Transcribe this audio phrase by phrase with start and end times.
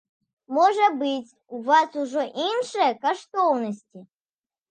[0.57, 3.99] Можа быць, у вас ужо іншыя каштоўнасці?